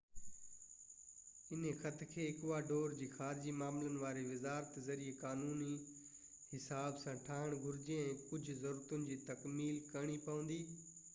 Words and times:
هن 1.49 1.63
خط 1.79 1.99
کي 2.13 2.21
ايڪواڊور 2.29 2.95
جي 3.01 3.09
خارجي 3.17 3.51
معاملن 3.57 3.99
واري 4.03 4.23
وزارت 4.29 4.79
ذريعي 4.87 5.13
قانوني 5.25 5.69
حساب 6.55 6.97
سان 7.03 7.21
ٺاهڻ 7.27 7.55
گهرجي 7.67 7.99
۽ 8.09 8.15
ڪجهہ 8.31 8.59
ضرورتن 8.63 9.05
جي 9.11 9.19
تعميل 9.29 9.81
ڪرڻي 9.93 10.21
پوندي 10.29 10.63